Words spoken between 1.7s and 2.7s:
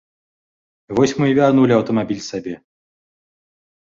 аўтамабіль сабе.